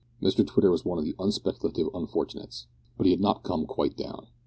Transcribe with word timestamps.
Mr 0.19 0.47
Twitter 0.47 0.71
was 0.71 0.83
one 0.83 0.97
of 0.97 1.05
the 1.05 1.13
unspeculative 1.19 1.87
unfortunates, 1.93 2.65
but 2.97 3.05
he 3.05 3.11
had 3.11 3.21
not 3.21 3.43
come 3.43 3.67
quite 3.67 3.95
down. 3.95 4.25